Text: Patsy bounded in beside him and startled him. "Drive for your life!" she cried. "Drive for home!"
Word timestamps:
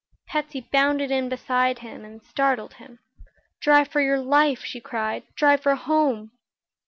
Patsy 0.25 0.61
bounded 0.61 1.11
in 1.11 1.29
beside 1.29 1.77
him 1.85 2.03
and 2.03 2.23
startled 2.23 2.73
him. 2.73 2.97
"Drive 3.59 3.89
for 3.89 4.01
your 4.01 4.17
life!" 4.19 4.65
she 4.65 4.81
cried. 4.81 5.21
"Drive 5.35 5.61
for 5.61 5.75
home!" 5.75 6.31